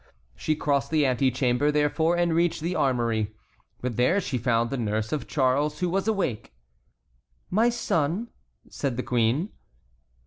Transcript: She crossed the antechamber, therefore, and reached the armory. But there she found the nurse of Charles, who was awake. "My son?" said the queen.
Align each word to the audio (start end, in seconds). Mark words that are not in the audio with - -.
She 0.35 0.55
crossed 0.55 0.89
the 0.89 1.05
antechamber, 1.05 1.69
therefore, 1.71 2.17
and 2.17 2.33
reached 2.33 2.61
the 2.61 2.75
armory. 2.75 3.35
But 3.81 3.97
there 3.97 4.19
she 4.19 4.39
found 4.39 4.71
the 4.71 4.77
nurse 4.77 5.11
of 5.11 5.27
Charles, 5.27 5.77
who 5.79 5.91
was 5.91 6.07
awake. 6.07 6.55
"My 7.51 7.69
son?" 7.69 8.29
said 8.67 8.97
the 8.97 9.03
queen. 9.03 9.49